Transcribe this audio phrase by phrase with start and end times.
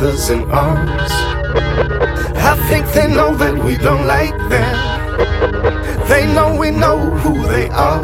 [0.00, 1.12] brothers in arms.
[2.40, 6.08] I think they know that we don't like them.
[6.08, 8.02] They know we know who they are.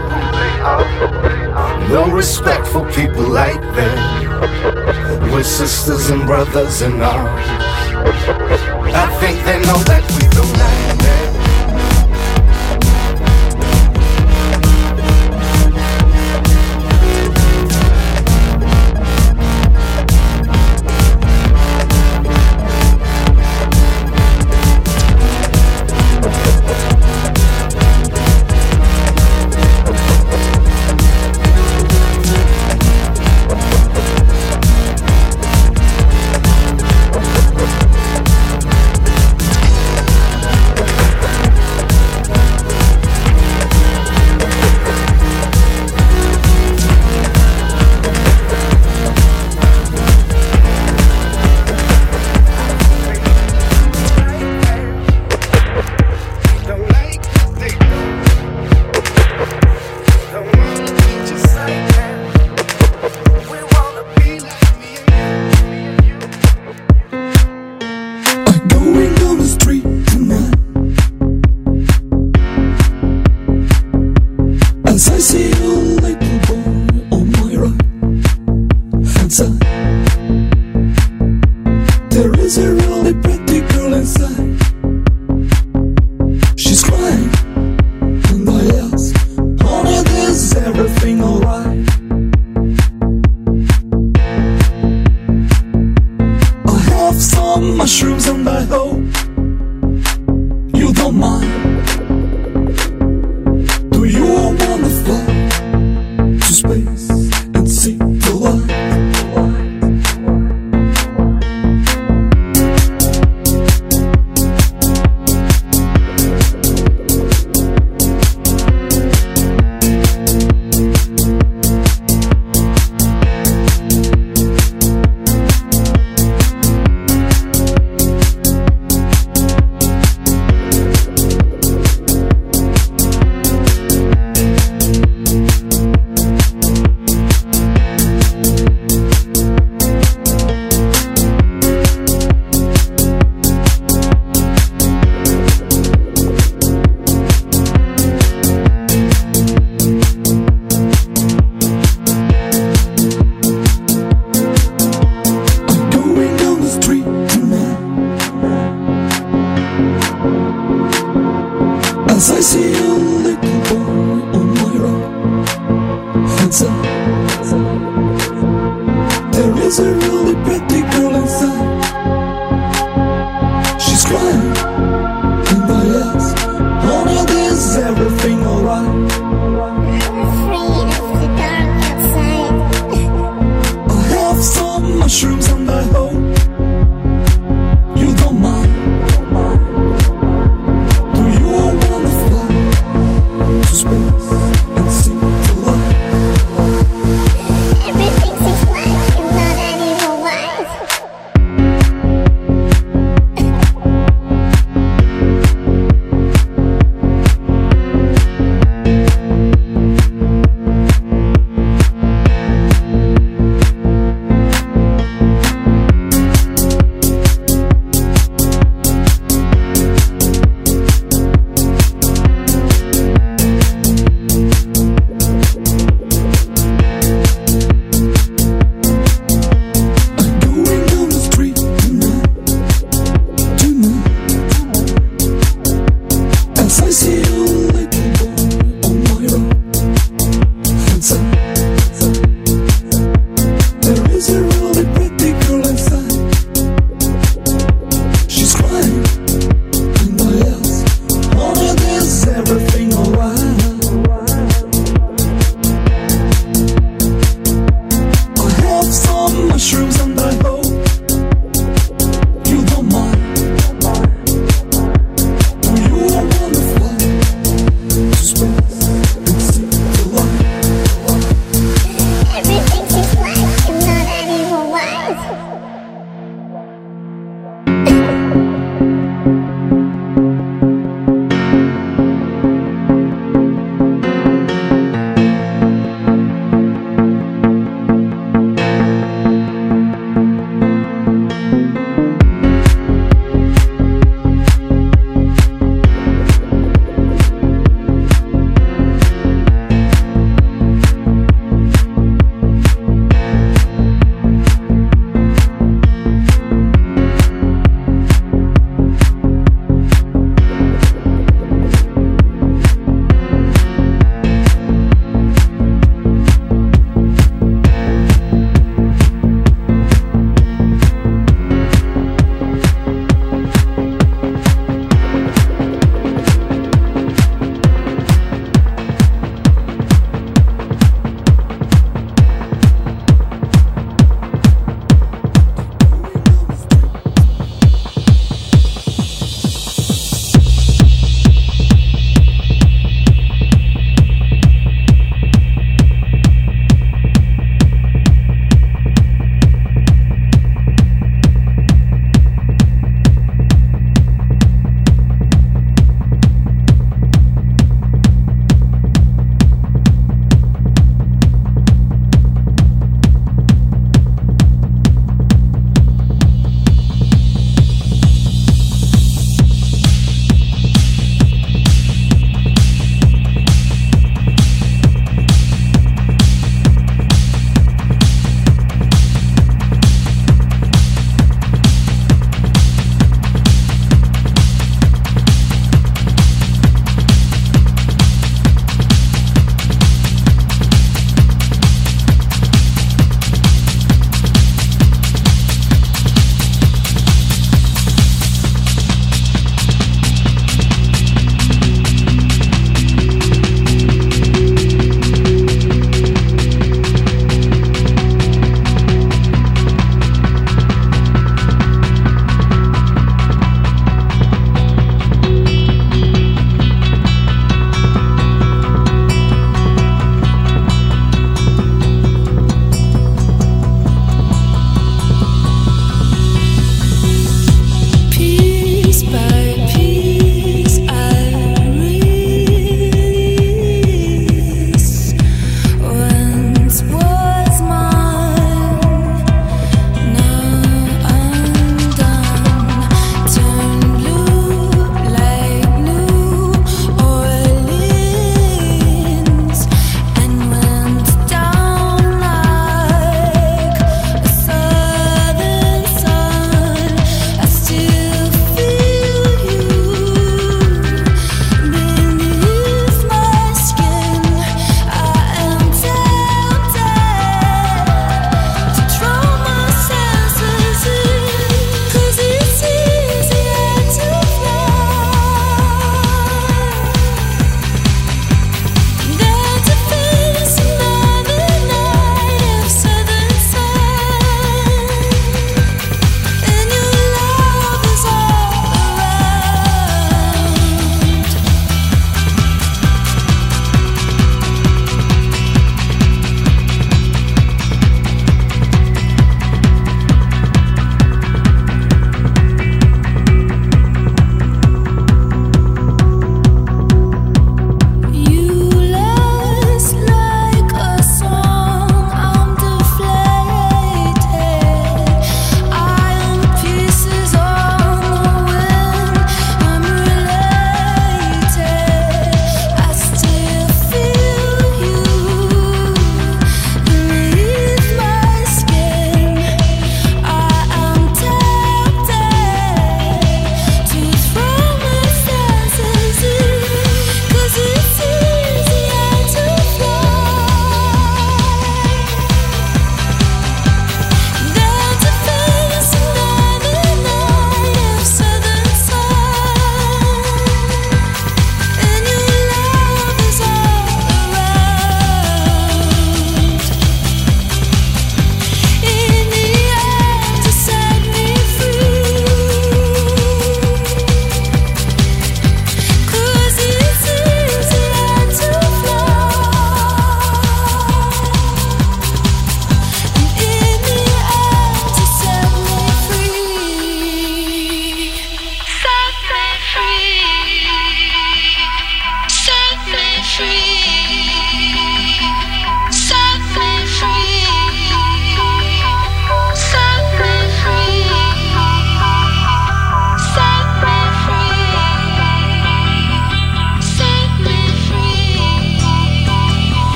[1.89, 5.33] No respect for people like them.
[5.33, 8.66] We're sisters and brothers in arms.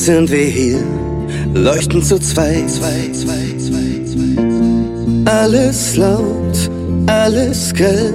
[0.00, 0.82] sind wir hier,
[1.54, 2.70] leuchten zu zweit.
[5.26, 6.70] Alles laut,
[7.06, 8.14] alles grell,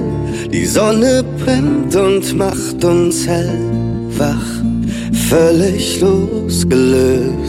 [0.52, 3.52] die Sonne brennt und macht uns hell.
[4.18, 4.48] Wach,
[5.30, 7.45] völlig losgelöst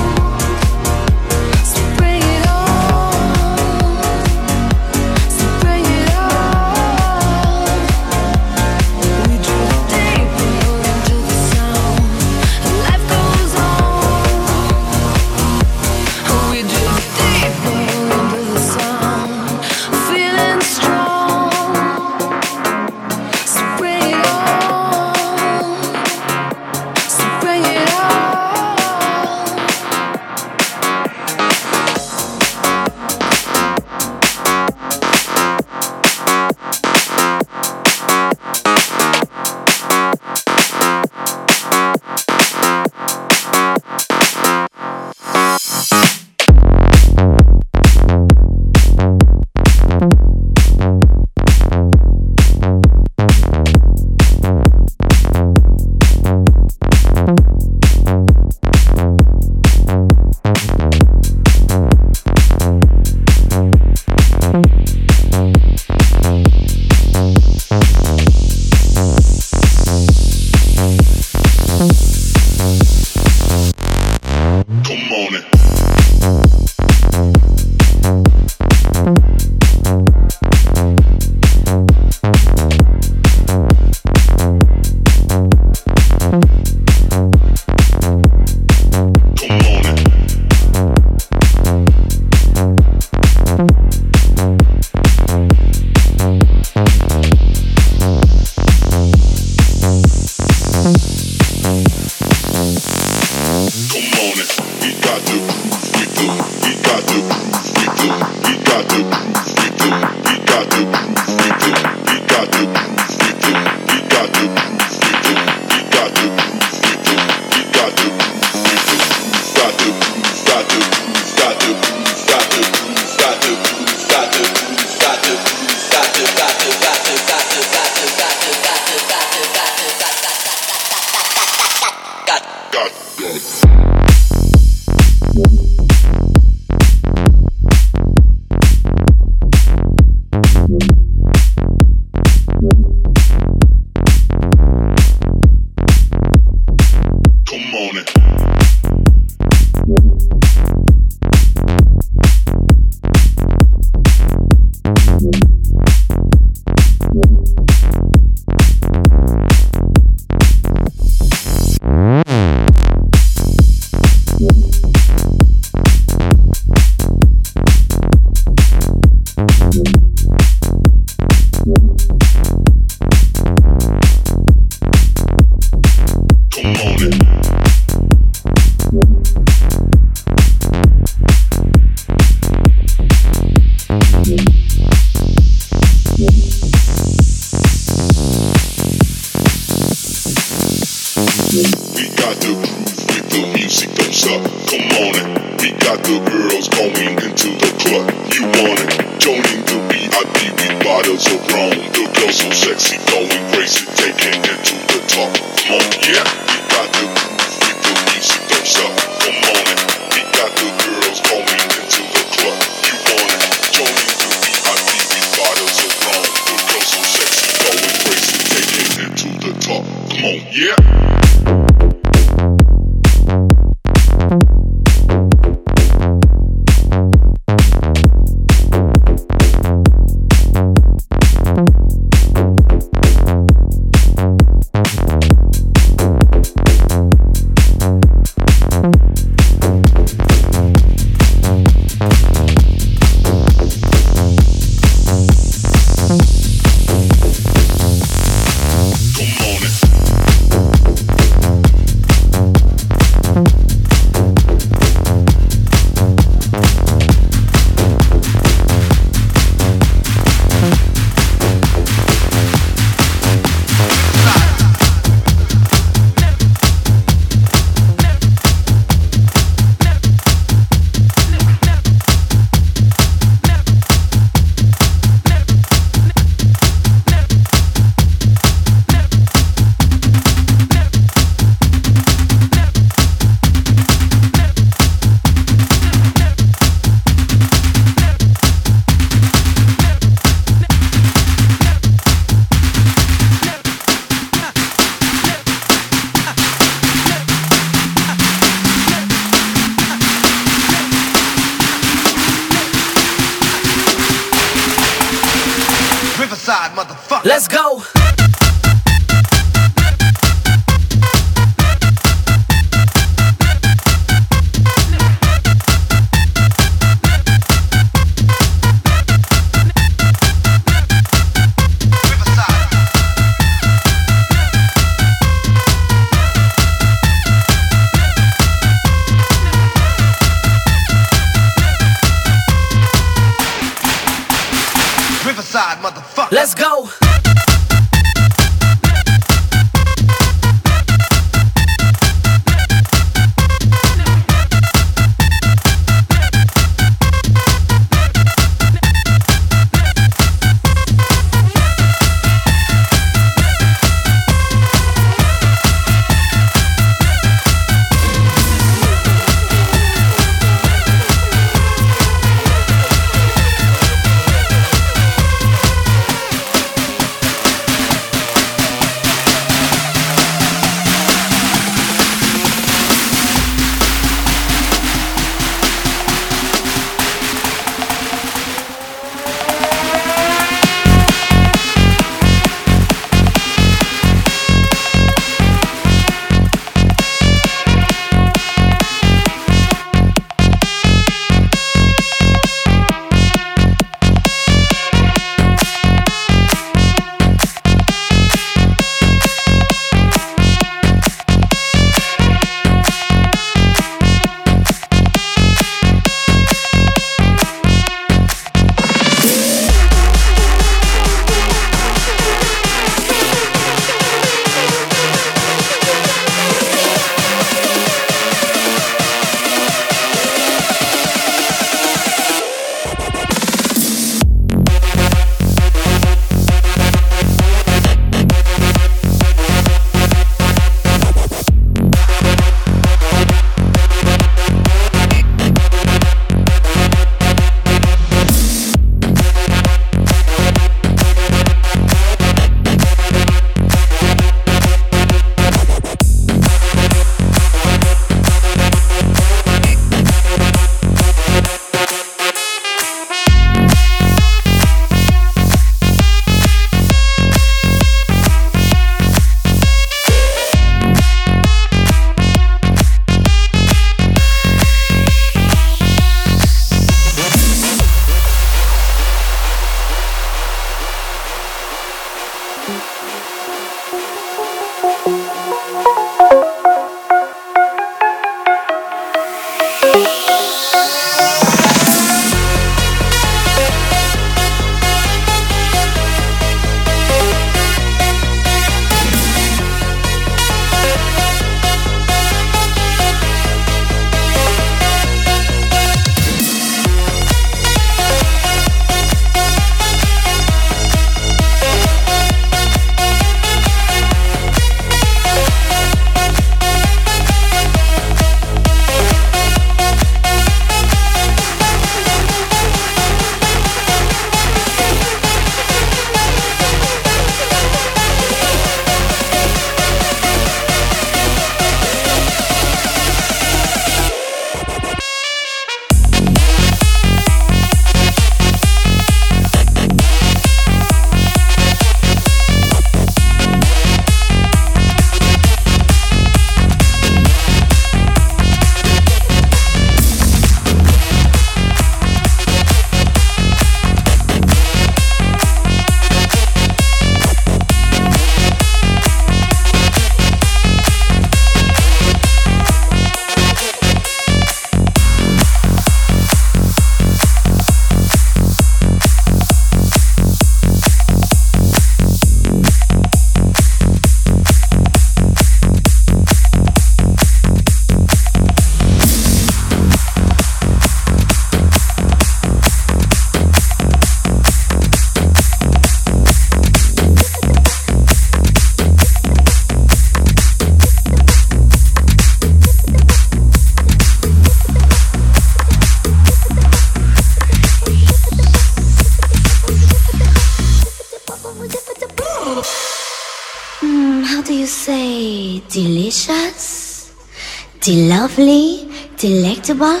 [599.70, 600.00] Basketball,